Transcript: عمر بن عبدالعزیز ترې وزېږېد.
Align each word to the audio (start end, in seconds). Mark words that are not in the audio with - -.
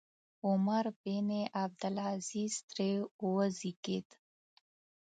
عمر 0.47 0.85
بن 1.01 1.29
عبدالعزیز 1.63 2.53
ترې 2.69 2.91
وزېږېد. 3.33 4.07